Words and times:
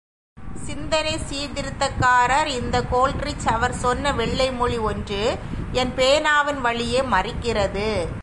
சிந்தனைச் 0.65 1.25
சீர்திருத்தக்காரர் 1.29 2.45
இந்த 2.45 2.81
கோல்ரிட்ஜ், 2.91 3.47
அவர் 3.47 3.73
சொன்ன 3.73 4.13
வெள்ளை 4.13 4.51
மொழி 4.51 4.77
ஒன்று 4.77 5.37
என் 5.71 5.93
பேனாவின் 5.95 6.61
வழியை 6.61 7.01
மறிக்கிறது. 7.01 7.89